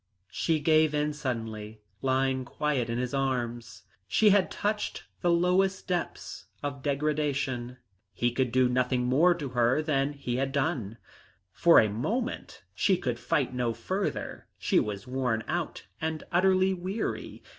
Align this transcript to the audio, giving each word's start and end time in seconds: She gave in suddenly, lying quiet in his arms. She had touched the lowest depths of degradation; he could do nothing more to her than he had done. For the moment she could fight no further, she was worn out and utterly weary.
She 0.31 0.59
gave 0.59 0.95
in 0.95 1.13
suddenly, 1.13 1.79
lying 2.01 2.43
quiet 2.43 2.89
in 2.89 2.97
his 2.97 3.13
arms. 3.13 3.83
She 4.07 4.31
had 4.31 4.49
touched 4.49 5.03
the 5.21 5.29
lowest 5.29 5.87
depths 5.87 6.45
of 6.63 6.81
degradation; 6.81 7.77
he 8.11 8.31
could 8.31 8.51
do 8.51 8.67
nothing 8.67 9.05
more 9.05 9.35
to 9.35 9.49
her 9.49 9.79
than 9.83 10.13
he 10.13 10.37
had 10.37 10.51
done. 10.53 10.97
For 11.51 11.79
the 11.83 11.89
moment 11.89 12.63
she 12.73 12.97
could 12.97 13.19
fight 13.19 13.53
no 13.53 13.75
further, 13.75 14.47
she 14.57 14.79
was 14.79 15.05
worn 15.05 15.43
out 15.47 15.85
and 16.01 16.23
utterly 16.31 16.73
weary. 16.73 17.43